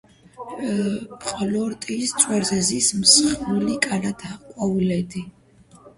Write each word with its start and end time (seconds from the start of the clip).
ყლორტის 1.25 2.15
წვერზე 2.23 2.59
ზის 2.69 2.89
მსხვილი 3.03 3.77
კალათა 3.87 4.35
ყვავილედი. 4.47 5.23